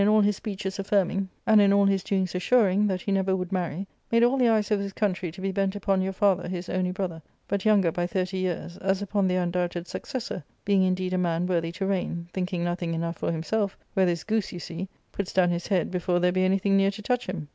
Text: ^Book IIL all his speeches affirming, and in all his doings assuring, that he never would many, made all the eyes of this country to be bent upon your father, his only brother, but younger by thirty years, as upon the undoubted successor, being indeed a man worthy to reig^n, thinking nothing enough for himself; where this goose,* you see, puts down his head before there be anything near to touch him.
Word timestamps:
^Book 0.01 0.05
IIL 0.07 0.11
all 0.13 0.21
his 0.21 0.35
speeches 0.37 0.79
affirming, 0.79 1.29
and 1.45 1.61
in 1.61 1.71
all 1.71 1.85
his 1.85 2.03
doings 2.03 2.33
assuring, 2.33 2.87
that 2.87 3.01
he 3.01 3.11
never 3.11 3.35
would 3.35 3.51
many, 3.51 3.85
made 4.11 4.23
all 4.23 4.35
the 4.35 4.49
eyes 4.49 4.71
of 4.71 4.79
this 4.79 4.93
country 4.93 5.31
to 5.31 5.41
be 5.41 5.51
bent 5.51 5.75
upon 5.75 6.01
your 6.01 6.11
father, 6.11 6.47
his 6.47 6.69
only 6.69 6.89
brother, 6.89 7.21
but 7.47 7.65
younger 7.65 7.91
by 7.91 8.07
thirty 8.07 8.39
years, 8.39 8.77
as 8.77 9.03
upon 9.03 9.27
the 9.27 9.35
undoubted 9.35 9.87
successor, 9.87 10.43
being 10.65 10.81
indeed 10.81 11.13
a 11.13 11.19
man 11.19 11.45
worthy 11.45 11.71
to 11.71 11.85
reig^n, 11.85 12.27
thinking 12.31 12.63
nothing 12.63 12.95
enough 12.95 13.17
for 13.17 13.31
himself; 13.31 13.77
where 13.93 14.07
this 14.07 14.23
goose,* 14.23 14.51
you 14.51 14.57
see, 14.57 14.89
puts 15.11 15.31
down 15.31 15.51
his 15.51 15.67
head 15.67 15.91
before 15.91 16.17
there 16.19 16.31
be 16.31 16.43
anything 16.43 16.75
near 16.75 16.89
to 16.89 17.03
touch 17.03 17.27
him. 17.27 17.47